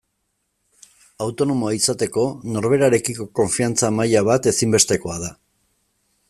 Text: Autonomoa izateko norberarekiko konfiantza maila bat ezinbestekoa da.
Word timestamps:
Autonomoa 1.25 1.73
izateko 1.79 2.23
norberarekiko 2.55 3.27
konfiantza 3.41 3.93
maila 3.99 4.25
bat 4.31 4.51
ezinbestekoa 4.55 5.21
da. 5.27 5.31